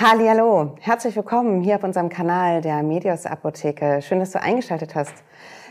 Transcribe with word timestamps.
Hallo, 0.00 0.76
herzlich 0.78 1.16
willkommen 1.16 1.60
hier 1.60 1.74
auf 1.74 1.82
unserem 1.82 2.08
Kanal 2.08 2.60
der 2.60 2.84
Medios 2.84 3.26
Apotheke. 3.26 4.00
Schön, 4.00 4.20
dass 4.20 4.30
du 4.30 4.40
eingeschaltet 4.40 4.94
hast. 4.94 5.24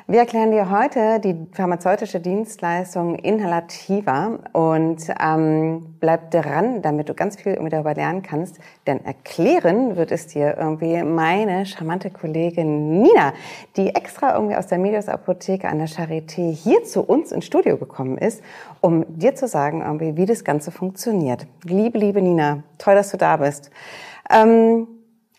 Wir 0.09 0.19
erklären 0.19 0.51
dir 0.51 0.69
heute 0.69 1.21
die 1.21 1.35
pharmazeutische 1.53 2.19
Dienstleistung 2.19 3.16
Inhalativa 3.16 4.40
und 4.51 5.03
ähm, 5.21 5.95
bleib 6.01 6.32
dran, 6.32 6.82
damit 6.82 7.08
du 7.08 7.13
ganz 7.13 7.35
viel 7.35 7.55
darüber 7.69 7.93
lernen 7.93 8.21
kannst. 8.21 8.59
Denn 8.86 9.04
erklären 9.05 9.95
wird 9.95 10.12
es 10.12 10.28
dir 10.28 10.57
irgendwie 10.57 11.04
meine 11.04 11.66
charmante 11.66 12.09
Kollegin 12.09 13.02
Nina, 13.02 13.34
die 13.78 13.96
extra 13.96 14.34
irgendwie 14.36 14.55
aus 14.55 14.68
der 14.68 14.78
Medios 14.78 15.07
Apotheke 15.07 15.70
an 15.70 15.78
der 15.78 15.88
Charité 15.88 16.52
hier 16.52 16.84
zu 16.84 17.02
uns 17.02 17.32
ins 17.32 17.46
Studio 17.46 17.78
gekommen 17.78 18.18
ist, 18.18 18.41
um 18.82 19.05
dir 19.07 19.36
zu 19.36 19.48
sagen 19.48 19.82
irgendwie, 19.82 20.18
wie 20.18 20.25
das 20.25 20.44
Ganze 20.44 20.71
funktioniert. 20.71 21.48
Liebe, 21.64 21.98
liebe 21.98 22.21
Nina, 22.21 22.64
toll, 22.78 22.96
dass 22.96 23.12
du 23.12 23.18
da 23.18 23.38
bist. 23.38 23.71
Ähm, 24.30 24.88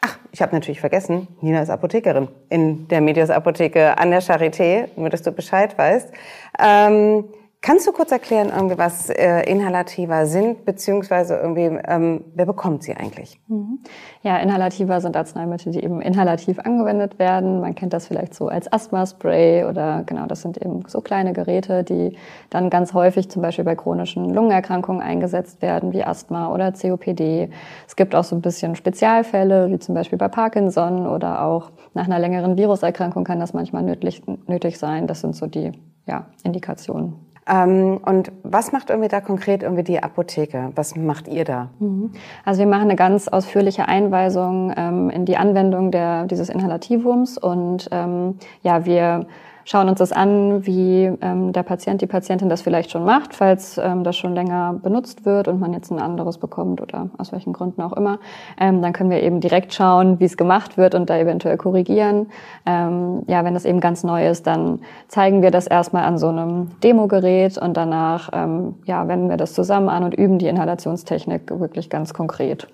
Ach, 0.00 0.16
ich 0.30 0.42
habe 0.42 0.55
natürlich 0.55 0.80
vergessen, 0.80 1.27
Nina 1.41 1.60
ist 1.60 1.70
Apothekerin 1.70 2.28
in 2.51 2.87
der 2.87 3.01
Medias 3.01 3.30
Apotheke 3.30 3.98
an 3.98 4.11
der 4.11 4.23
Charité, 4.23 4.88
nur 4.95 5.11
dass 5.11 5.23
du 5.23 5.33
Bescheid 5.33 5.77
weißt. 5.77 6.12
Ähm, 6.61 7.24
Kannst 7.61 7.89
du 7.89 7.93
kurz 7.93 8.12
erklären, 8.12 8.53
irgendwie, 8.55 8.79
was 8.79 9.11
äh, 9.11 9.43
Inhalativa 9.51 10.27
sind, 10.27 10.65
beziehungsweise 10.65 11.35
irgendwie, 11.35 11.77
ähm, 11.89 12.25
wer 12.37 12.47
bekommt 12.47 12.84
sie 12.84 12.95
eigentlich? 12.95 13.41
Mhm. 13.48 13.81
Ja, 14.23 14.37
Inhalativa 14.39 15.01
sind 15.01 15.17
Arzneimittel, 15.17 15.73
die 15.73 15.83
eben 15.83 16.01
inhalativ 16.01 16.61
angewendet 16.61 17.19
werden. 17.19 17.61
Man 17.61 17.75
kennt 17.75 17.93
das 17.93 18.07
vielleicht 18.07 18.33
so 18.34 18.47
als 18.47 18.73
Asthma-Spray 18.73 19.65
oder 19.65 20.05
genau, 20.07 20.27
das 20.27 20.43
sind 20.43 20.57
eben 20.65 20.84
so 20.87 21.01
kleine 21.01 21.33
Geräte, 21.33 21.83
die 21.83 22.17
dann 22.48 22.71
ganz 22.71 22.95
häufig 22.95 23.29
zum 23.29 23.43
Beispiel 23.43 23.65
bei 23.65 23.75
chronischen 23.75 24.33
Lungenerkrankungen 24.33 25.03
eingesetzt 25.03 25.61
werden, 25.61 25.93
wie 25.93 26.05
Asthma 26.05 26.55
oder 26.55 26.70
COPD. 26.70 27.51
Es 27.89 27.97
gibt 27.97 28.15
auch 28.15 28.25
so 28.25 28.37
ein 28.37 28.41
bisschen 28.41 28.77
Spezialfälle, 28.77 29.69
wie 29.73 29.81
zum 29.81 29.97
Beispiel 29.97 30.17
bei 30.17 30.29
Parkinson 30.29 31.09
oder 31.09 31.43
auch 31.43 31.73
nach 31.93 32.05
einer 32.05 32.20
längeren 32.20 32.56
Viruserkrankung 32.56 33.25
kann 33.25 33.41
das 33.41 33.53
manchmal 33.53 33.83
nötig, 33.83 34.22
nötig 34.47 34.78
sein. 34.78 35.09
Das 35.09 35.22
sind 35.22 35.34
so 35.34 35.47
die 35.47 35.72
ja, 36.09 36.27
Indikationen. 36.43 37.15
Ähm, 37.48 37.98
und 38.04 38.30
was 38.42 38.72
macht 38.72 38.91
irgendwie 38.91 39.08
da 39.08 39.20
konkret 39.20 39.62
irgendwie 39.62 39.84
die 39.84 40.02
Apotheke? 40.02 40.70
Was 40.74 40.96
macht 40.96 41.28
ihr 41.28 41.44
da? 41.44 41.70
Mhm. 41.78 42.12
Also 42.44 42.60
wir 42.60 42.66
machen 42.66 42.82
eine 42.82 42.96
ganz 42.96 43.28
ausführliche 43.28 43.88
Einweisung 43.88 44.72
ähm, 44.77 45.10
in 45.10 45.24
die 45.24 45.36
Anwendung 45.36 45.91
der, 45.91 46.26
dieses 46.26 46.48
Inhalativums 46.48 47.38
und 47.38 47.88
ähm, 47.91 48.38
ja, 48.62 48.84
wir 48.84 49.26
schauen 49.69 49.91
uns 49.91 49.98
das 49.98 50.12
an, 50.12 50.66
wie 50.66 51.12
ähm, 51.20 51.52
der 51.52 51.62
Patient, 51.62 52.00
die 52.00 52.06
Patientin 52.06 52.48
das 52.48 52.62
vielleicht 52.62 52.91
schon 52.91 53.05
macht, 53.05 53.34
falls 53.34 53.77
ähm, 53.77 54.02
das 54.02 54.16
schon 54.16 54.34
länger 54.34 54.80
benutzt 54.83 55.27
wird 55.27 55.47
und 55.47 55.60
man 55.60 55.75
jetzt 55.75 55.91
ein 55.91 55.98
anderes 55.98 56.38
bekommt 56.38 56.80
oder 56.80 57.10
aus 57.19 57.33
welchen 57.33 57.52
Gründen 57.52 57.83
auch 57.83 57.92
immer. 57.92 58.19
Ähm, 58.58 58.80
dann 58.80 58.94
können 58.94 59.10
wir 59.10 59.22
eben 59.22 59.41
direkt 59.41 59.75
schauen, 59.75 60.20
wie 60.20 60.25
es 60.25 60.38
gemacht 60.38 60.78
wird 60.78 60.94
und 60.94 61.10
da 61.10 61.19
eventuell 61.19 61.58
korrigieren. 61.58 62.28
Ähm, 62.64 63.25
ja, 63.27 63.44
wenn 63.44 63.52
das 63.52 63.66
eben 63.66 63.80
ganz 63.80 64.05
neu 64.05 64.27
ist, 64.27 64.47
dann 64.47 64.80
zeigen 65.06 65.42
wir 65.42 65.50
das 65.50 65.66
erstmal 65.66 66.05
an 66.05 66.16
so 66.16 66.28
einem 66.28 66.70
Demogerät 66.82 67.58
und 67.58 67.77
danach 67.77 68.30
ähm, 68.32 68.77
ja, 68.86 69.06
wenden 69.06 69.28
wir 69.28 69.36
das 69.36 69.53
zusammen 69.53 69.91
an 69.91 70.03
und 70.03 70.14
üben 70.14 70.38
die 70.38 70.48
Inhalationstechnik 70.48 71.60
wirklich 71.60 71.91
ganz 71.91 72.14
konkret. 72.14 72.69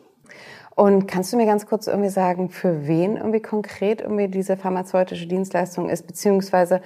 Und 0.75 1.07
kannst 1.07 1.33
du 1.33 1.37
mir 1.37 1.47
ganz 1.47 1.67
kurz 1.67 1.87
irgendwie 1.87 2.11
sagen, 2.11 2.51
für 2.51 2.87
wen 2.87 3.17
irgendwie 3.17 3.41
konkret 3.41 4.01
irgendwie 4.01 4.29
diese 4.29 4.57
pharmazeutische 4.57 5.27
Dienstleistung 5.27 5.89
ist, 5.89 6.07
beziehungsweise 6.07 6.81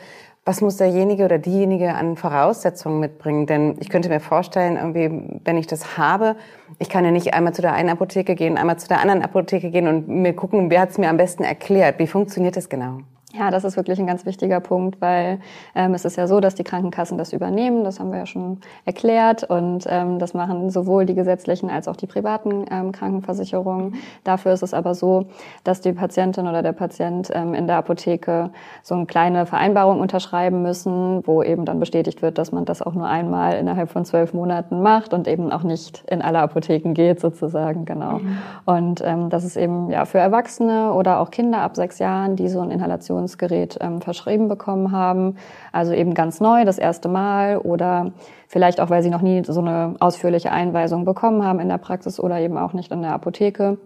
was 0.44 0.62
muss 0.62 0.78
derjenige 0.78 1.27
oder 1.27 1.39
diejenige 1.39 1.94
an 1.94 2.16
Voraussetzungen 2.16 3.00
mitbringen? 3.00 3.47
Denn 3.47 3.77
ich 3.81 3.91
könnte 3.91 4.09
mir 4.09 4.20
vorstellen, 4.20 4.77
irgendwie, 4.77 5.41
wenn 5.44 5.59
ich 5.59 5.66
das 5.66 5.98
habe, 5.98 6.36
ich 6.78 6.89
kann 6.89 7.05
ja 7.05 7.11
nicht 7.11 7.34
einmal 7.34 7.53
zu 7.53 7.61
der 7.61 7.75
einen 7.75 7.91
Apotheke 7.91 8.34
gehen, 8.34 8.56
einmal 8.56 8.78
zu 8.78 8.89
der 8.89 9.00
anderen 9.00 9.22
Apotheke 9.22 9.70
gehen 9.70 9.89
und 9.89 10.09
mir 10.09 10.33
gucken, 10.34 10.70
wer 10.70 10.81
hat 10.81 10.91
es 10.91 10.98
mir 10.98 11.11
am 11.11 11.19
besten 11.19 11.44
erklärt. 11.44 11.98
Wie 11.98 12.06
funktioniert 12.06 12.56
das 12.56 12.70
genau? 12.70 13.00
Ja, 13.34 13.51
das 13.51 13.65
ist 13.65 13.77
wirklich 13.77 13.98
ein 13.98 14.07
ganz 14.07 14.25
wichtiger 14.25 14.59
Punkt, 14.61 15.03
weil 15.03 15.41
ähm, 15.75 15.93
es 15.93 16.07
ist 16.07 16.17
ja 16.17 16.27
so, 16.27 16.41
dass 16.41 16.55
die 16.55 16.65
Krankenkassen 16.65 17.19
das 17.19 17.34
übernehmen. 17.34 17.84
Das 17.84 18.00
haben 18.00 18.11
wir 18.11 18.21
ja 18.21 18.27
schon 18.27 18.61
erklärt 18.87 19.44
und 19.44 19.84
ähm, 19.87 20.19
das 20.19 20.33
machen 20.33 20.71
sowohl 20.71 21.05
die 21.05 21.15
gesetzlichen 21.15 21.69
als 21.69 21.89
auch 21.89 21.97
die 21.97 22.06
privaten 22.06 22.65
ähm, 22.71 22.91
Krankenversicherungen. 22.91 23.97
Dafür 24.25 24.55
ist 24.55 24.62
es 24.62 24.72
aber 24.72 24.94
so, 24.94 25.27
dass 25.62 25.83
die 25.83 25.93
Patientin 25.93 26.47
oder 26.47 26.62
der 26.62 26.72
Patient 26.72 27.31
ähm, 27.34 27.53
in 27.53 27.66
der 27.66 27.77
Apotheke 27.77 28.50
so 28.83 28.94
eine 28.94 29.05
kleine 29.05 29.45
Vereinbarung 29.45 30.00
unterschreiben 30.00 30.62
müssen, 30.62 31.21
wo 31.27 31.43
eben 31.43 31.66
dann 31.66 31.81
bestätigt 31.81 32.22
wird, 32.22 32.39
dass 32.39 32.50
man 32.50 32.65
das 32.65 32.81
auch 32.81 32.95
nur 32.95 33.09
einmal 33.09 33.59
innerhalb 33.59 33.91
von 33.91 34.06
zwölf 34.06 34.33
Monaten 34.33 34.81
macht 34.81 35.12
und 35.12 35.28
eben 35.28 35.53
auch 35.53 35.65
nicht 35.65 36.03
in 36.09 36.22
alle 36.22 36.39
Apotheken 36.39 36.95
geht 36.95 37.21
sozusagen 37.21 37.84
genau. 37.84 38.21
Mhm. 38.21 38.39
Und 38.65 39.03
ähm, 39.05 39.28
das 39.28 39.45
ist 39.45 39.59
eben 39.59 39.91
ja 39.91 40.06
für 40.06 40.19
Erwachsene 40.19 40.95
oder 40.95 41.21
auch 41.21 41.31
Kinder 41.31 41.59
ab 41.59 41.77
sechs 41.77 41.99
Jahren, 41.99 42.34
die 42.34 42.49
so 42.49 42.60
ein 42.60 42.71
Inhalation 42.71 43.18
Inhalationsgerät 43.19 43.79
ähm, 43.81 44.01
verschrieben 44.01 44.49
bekommen 44.49 44.93
haben. 44.93 45.37
Also 45.73 45.93
eben 45.93 46.15
ganz 46.15 46.41
neu, 46.41 46.65
das 46.65 46.79
erste 46.79 47.09
Mal 47.09 47.59
oder 47.59 48.12
vielleicht 48.47 48.81
auch, 48.81 48.91
weil 48.91 49.03
sie 49.03 49.11
noch 49.11 49.23
nie 49.23 49.43
so 49.45 49.61
eine 49.61 49.95
ausführliche 50.01 50.53
Einweisung 50.53 51.05
bekommen 51.05 51.45
haben 51.45 51.61
in 51.61 51.69
der 51.69 51.78
Praxis 51.78 52.21
oder 52.21 52.39
eben 52.39 52.57
auch 52.57 52.73
nicht 52.73 52.93
in 52.93 53.03
der 53.03 53.12
Apotheke. 53.12 53.78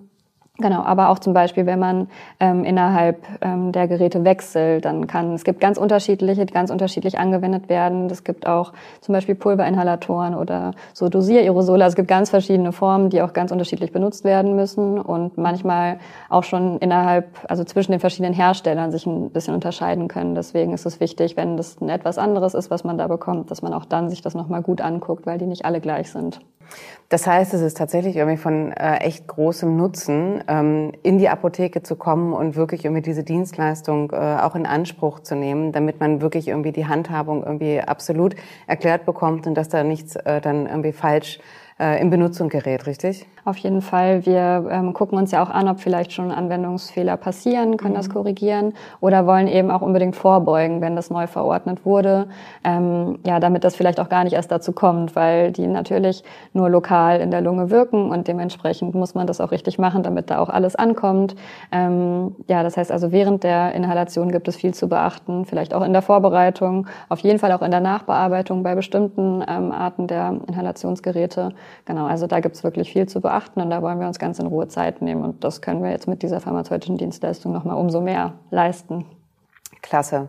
Genau, 0.58 0.82
aber 0.82 1.08
auch 1.08 1.18
zum 1.18 1.32
Beispiel, 1.32 1.64
wenn 1.64 1.78
man 1.78 2.08
ähm, 2.38 2.62
innerhalb 2.64 3.26
ähm, 3.40 3.72
der 3.72 3.88
Geräte 3.88 4.22
wechselt, 4.22 4.84
dann 4.84 5.06
kann 5.06 5.32
es 5.32 5.44
gibt 5.44 5.60
ganz 5.60 5.78
unterschiedliche, 5.78 6.44
die 6.44 6.52
ganz 6.52 6.70
unterschiedlich 6.70 7.18
angewendet 7.18 7.70
werden. 7.70 8.06
Es 8.10 8.22
gibt 8.22 8.46
auch 8.46 8.74
zum 9.00 9.14
Beispiel 9.14 9.34
Pulverinhalatoren 9.34 10.34
oder 10.34 10.72
so 10.92 11.08
Dosiererosole. 11.08 11.82
Also 11.82 11.92
es 11.92 11.96
gibt 11.96 12.08
ganz 12.08 12.28
verschiedene 12.28 12.72
Formen, 12.72 13.08
die 13.08 13.22
auch 13.22 13.32
ganz 13.32 13.50
unterschiedlich 13.50 13.92
benutzt 13.92 14.24
werden 14.24 14.54
müssen 14.54 15.00
und 15.00 15.38
manchmal 15.38 15.98
auch 16.28 16.44
schon 16.44 16.76
innerhalb, 16.80 17.28
also 17.48 17.64
zwischen 17.64 17.92
den 17.92 18.00
verschiedenen 18.00 18.34
Herstellern 18.34 18.92
sich 18.92 19.06
ein 19.06 19.30
bisschen 19.30 19.54
unterscheiden 19.54 20.06
können. 20.06 20.34
Deswegen 20.34 20.74
ist 20.74 20.84
es 20.84 21.00
wichtig, 21.00 21.34
wenn 21.38 21.56
das 21.56 21.80
ein 21.80 21.88
etwas 21.88 22.18
anderes 22.18 22.52
ist, 22.52 22.70
was 22.70 22.84
man 22.84 22.98
da 22.98 23.08
bekommt, 23.08 23.50
dass 23.50 23.62
man 23.62 23.72
auch 23.72 23.86
dann 23.86 24.10
sich 24.10 24.20
das 24.20 24.34
nochmal 24.34 24.60
gut 24.62 24.82
anguckt, 24.82 25.24
weil 25.24 25.38
die 25.38 25.46
nicht 25.46 25.64
alle 25.64 25.80
gleich 25.80 26.12
sind. 26.12 26.40
Das 27.08 27.26
heißt, 27.26 27.52
es 27.52 27.60
ist 27.60 27.76
tatsächlich 27.76 28.16
irgendwie 28.16 28.38
von 28.38 28.72
äh, 28.72 28.96
echt 29.00 29.26
großem 29.26 29.76
Nutzen, 29.76 30.42
ähm, 30.48 30.92
in 31.02 31.18
die 31.18 31.28
Apotheke 31.28 31.82
zu 31.82 31.94
kommen 31.96 32.32
und 32.32 32.56
wirklich 32.56 32.86
irgendwie 32.86 33.02
diese 33.02 33.22
Dienstleistung 33.22 34.12
äh, 34.12 34.16
auch 34.16 34.54
in 34.54 34.64
Anspruch 34.64 35.20
zu 35.20 35.36
nehmen, 35.36 35.72
damit 35.72 36.00
man 36.00 36.22
wirklich 36.22 36.48
irgendwie 36.48 36.72
die 36.72 36.86
Handhabung 36.86 37.44
irgendwie 37.44 37.80
absolut 37.80 38.34
erklärt 38.66 39.04
bekommt 39.04 39.46
und 39.46 39.54
dass 39.54 39.68
da 39.68 39.84
nichts 39.84 40.16
äh, 40.16 40.40
dann 40.40 40.66
irgendwie 40.66 40.92
falsch 40.92 41.38
äh, 41.78 42.00
in 42.00 42.10
Benutzung 42.10 42.48
gerät, 42.48 42.86
richtig? 42.86 43.26
Auf 43.44 43.56
jeden 43.58 43.82
Fall. 43.82 44.24
Wir 44.24 44.68
ähm, 44.70 44.92
gucken 44.92 45.18
uns 45.18 45.32
ja 45.32 45.42
auch 45.42 45.50
an, 45.50 45.68
ob 45.68 45.80
vielleicht 45.80 46.12
schon 46.12 46.30
Anwendungsfehler 46.30 47.16
passieren, 47.16 47.76
können 47.76 47.94
mhm. 47.94 47.96
das 47.96 48.08
korrigieren 48.08 48.72
oder 49.00 49.26
wollen 49.26 49.48
eben 49.48 49.70
auch 49.70 49.82
unbedingt 49.82 50.14
vorbeugen, 50.14 50.80
wenn 50.80 50.94
das 50.94 51.10
neu 51.10 51.26
verordnet 51.26 51.84
wurde. 51.84 52.28
Ähm, 52.62 53.18
ja, 53.26 53.40
damit 53.40 53.64
das 53.64 53.74
vielleicht 53.74 53.98
auch 53.98 54.08
gar 54.08 54.22
nicht 54.22 54.34
erst 54.34 54.52
dazu 54.52 54.72
kommt, 54.72 55.16
weil 55.16 55.50
die 55.50 55.66
natürlich 55.66 56.22
nur 56.52 56.70
lokal 56.70 57.20
in 57.20 57.32
der 57.32 57.40
Lunge 57.40 57.70
wirken 57.70 58.10
und 58.10 58.28
dementsprechend 58.28 58.94
muss 58.94 59.14
man 59.14 59.26
das 59.26 59.40
auch 59.40 59.50
richtig 59.50 59.78
machen, 59.78 60.04
damit 60.04 60.30
da 60.30 60.38
auch 60.38 60.48
alles 60.48 60.76
ankommt. 60.76 61.34
Ähm, 61.72 62.36
ja, 62.46 62.62
das 62.62 62.76
heißt 62.76 62.92
also, 62.92 63.10
während 63.10 63.42
der 63.42 63.72
Inhalation 63.74 64.30
gibt 64.30 64.46
es 64.46 64.54
viel 64.54 64.72
zu 64.72 64.88
beachten, 64.88 65.46
vielleicht 65.46 65.74
auch 65.74 65.82
in 65.82 65.92
der 65.92 66.02
Vorbereitung, 66.02 66.86
auf 67.08 67.18
jeden 67.20 67.40
Fall 67.40 67.50
auch 67.50 67.62
in 67.62 67.72
der 67.72 67.80
Nachbearbeitung 67.80 68.62
bei 68.62 68.76
bestimmten 68.76 69.42
ähm, 69.48 69.72
Arten 69.72 70.06
der 70.06 70.36
Inhalationsgeräte. 70.46 71.50
Genau, 71.84 72.06
also 72.06 72.26
da 72.26 72.40
gibt 72.40 72.56
es 72.56 72.64
wirklich 72.64 72.92
viel 72.92 73.08
zu 73.08 73.20
beachten 73.20 73.60
und 73.60 73.70
da 73.70 73.82
wollen 73.82 74.00
wir 74.00 74.06
uns 74.06 74.18
ganz 74.18 74.38
in 74.38 74.46
Ruhe 74.46 74.68
Zeit 74.68 75.02
nehmen 75.02 75.22
und 75.22 75.44
das 75.44 75.62
können 75.62 75.82
wir 75.82 75.90
jetzt 75.90 76.08
mit 76.08 76.22
dieser 76.22 76.40
pharmazeutischen 76.40 76.96
Dienstleistung 76.96 77.52
nochmal 77.52 77.76
umso 77.76 78.00
mehr 78.00 78.34
leisten. 78.50 79.04
Klasse. 79.82 80.28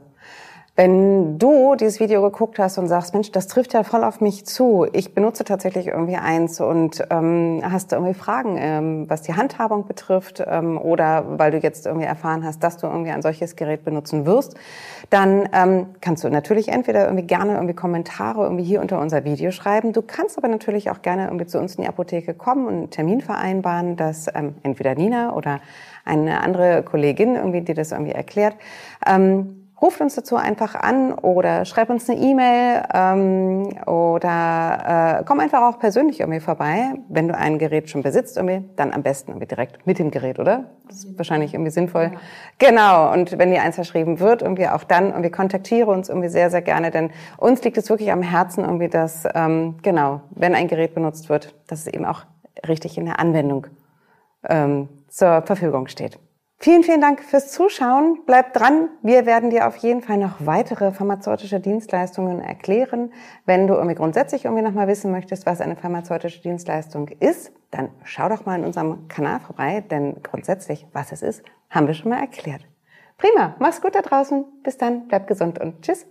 Wenn 0.75 1.37
du 1.37 1.75
dieses 1.75 1.99
Video 1.99 2.23
geguckt 2.23 2.57
hast 2.57 2.79
und 2.79 2.87
sagst, 2.87 3.13
Mensch, 3.13 3.31
das 3.31 3.45
trifft 3.45 3.75
ja 3.75 3.83
voll 3.83 4.03
auf 4.03 4.21
mich 4.21 4.47
zu, 4.47 4.87
ich 4.91 5.13
benutze 5.13 5.43
tatsächlich 5.43 5.85
irgendwie 5.85 6.15
eins 6.15 6.59
und 6.59 7.05
ähm, 7.11 7.61
hast 7.63 7.91
du 7.91 7.97
irgendwie 7.97 8.15
Fragen, 8.15 8.57
ähm, 8.57 9.07
was 9.07 9.21
die 9.21 9.35
Handhabung 9.35 9.85
betrifft 9.85 10.43
ähm, 10.43 10.79
oder 10.79 11.37
weil 11.37 11.51
du 11.51 11.59
jetzt 11.59 11.85
irgendwie 11.85 12.07
erfahren 12.07 12.43
hast, 12.43 12.63
dass 12.63 12.77
du 12.77 12.87
irgendwie 12.87 13.11
ein 13.11 13.21
solches 13.21 13.55
Gerät 13.55 13.85
benutzen 13.85 14.25
wirst, 14.25 14.55
dann 15.11 15.47
ähm, 15.53 15.89
kannst 16.01 16.23
du 16.23 16.29
natürlich 16.29 16.69
entweder 16.69 17.05
irgendwie 17.05 17.27
gerne 17.27 17.53
irgendwie 17.53 17.75
Kommentare 17.75 18.41
irgendwie 18.41 18.63
hier 18.63 18.81
unter 18.81 18.99
unser 18.99 19.25
Video 19.25 19.51
schreiben. 19.51 19.93
Du 19.93 20.01
kannst 20.01 20.39
aber 20.39 20.47
natürlich 20.47 20.89
auch 20.89 21.03
gerne 21.03 21.25
irgendwie 21.25 21.45
zu 21.45 21.59
uns 21.59 21.75
in 21.75 21.83
die 21.83 21.87
Apotheke 21.87 22.33
kommen 22.33 22.65
und 22.65 22.73
einen 22.73 22.89
Termin 22.89 23.21
vereinbaren, 23.21 23.95
dass 23.95 24.25
ähm, 24.33 24.55
entweder 24.63 24.95
Nina 24.95 25.35
oder 25.35 25.59
eine 26.03 26.41
andere 26.41 26.81
Kollegin 26.81 27.35
irgendwie 27.35 27.61
dir 27.61 27.75
das 27.75 27.91
irgendwie 27.91 28.13
erklärt. 28.13 28.55
Ähm, 29.05 29.62
ruft 29.83 29.99
uns 29.99 30.15
dazu 30.15 30.37
einfach 30.37 30.75
an 30.75 31.13
oder 31.13 31.65
schreib 31.65 31.89
uns 31.89 32.09
eine 32.09 32.17
E-Mail 32.17 32.83
ähm, 32.93 33.67
oder 33.85 35.19
äh, 35.19 35.23
komm 35.25 35.41
einfach 35.41 35.61
auch 35.61 35.77
persönlich 35.77 36.21
irgendwie 36.21 36.39
vorbei. 36.39 36.93
Wenn 37.09 37.27
du 37.27 37.35
ein 37.35 37.59
Gerät 37.59 37.89
schon 37.89 38.01
besitzt, 38.01 38.37
irgendwie, 38.37 38.63
dann 38.77 38.93
am 38.93 39.03
besten 39.03 39.31
irgendwie 39.31 39.47
direkt 39.47 39.85
mit 39.85 39.99
dem 39.99 40.09
Gerät, 40.09 40.39
oder? 40.39 40.71
Das 40.87 41.03
ist 41.03 41.17
wahrscheinlich 41.17 41.53
irgendwie 41.53 41.71
sinnvoll. 41.71 42.11
Ja. 42.13 42.19
Genau. 42.59 43.11
Und 43.11 43.37
wenn 43.37 43.51
dir 43.51 43.61
eins 43.61 43.75
verschrieben 43.75 44.21
wird, 44.21 44.41
irgendwie 44.41 44.69
auch 44.69 44.85
dann 44.85 45.09
irgendwie 45.09 45.31
kontaktiere 45.31 45.91
uns 45.91 46.07
irgendwie 46.07 46.29
sehr, 46.29 46.49
sehr 46.49 46.61
gerne, 46.61 46.89
denn 46.89 47.11
uns 47.37 47.61
liegt 47.63 47.77
es 47.77 47.89
wirklich 47.89 48.11
am 48.13 48.21
Herzen 48.21 48.63
irgendwie, 48.63 48.87
dass 48.87 49.27
ähm, 49.35 49.75
genau, 49.81 50.21
wenn 50.31 50.55
ein 50.55 50.69
Gerät 50.69 50.95
benutzt 50.95 51.27
wird, 51.27 51.53
dass 51.67 51.81
es 51.81 51.87
eben 51.87 52.05
auch 52.05 52.23
richtig 52.65 52.97
in 52.97 53.03
der 53.03 53.19
Anwendung 53.19 53.67
ähm, 54.47 54.87
zur 55.09 55.41
Verfügung 55.41 55.87
steht. 55.87 56.19
Vielen, 56.63 56.83
vielen 56.83 57.01
Dank 57.01 57.21
fürs 57.21 57.51
Zuschauen. 57.51 58.21
Bleib 58.25 58.53
dran. 58.53 58.87
Wir 59.01 59.25
werden 59.25 59.49
dir 59.49 59.67
auf 59.67 59.75
jeden 59.75 60.01
Fall 60.01 60.17
noch 60.17 60.35
weitere 60.39 60.93
pharmazeutische 60.93 61.59
Dienstleistungen 61.59 62.39
erklären. 62.39 63.11
Wenn 63.45 63.67
du 63.67 63.73
irgendwie 63.73 63.95
grundsätzlich 63.95 64.45
irgendwie 64.45 64.63
nochmal 64.63 64.87
wissen 64.87 65.11
möchtest, 65.11 65.45
was 65.45 65.59
eine 65.59 65.75
pharmazeutische 65.75 66.41
Dienstleistung 66.41 67.09
ist, 67.19 67.51
dann 67.69 67.89
schau 68.05 68.29
doch 68.29 68.45
mal 68.45 68.57
in 68.57 68.63
unserem 68.63 69.09
Kanal 69.09 69.41
vorbei, 69.41 69.81
denn 69.81 70.23
grundsätzlich, 70.23 70.87
was 70.93 71.11
es 71.11 71.21
ist, 71.21 71.43
haben 71.69 71.87
wir 71.87 71.95
schon 71.95 72.11
mal 72.11 72.21
erklärt. 72.21 72.65
Prima. 73.17 73.57
Mach's 73.59 73.81
gut 73.81 73.93
da 73.93 74.01
draußen. 74.01 74.45
Bis 74.63 74.77
dann. 74.77 75.09
Bleib 75.09 75.27
gesund 75.27 75.59
und 75.59 75.81
tschüss. 75.81 76.05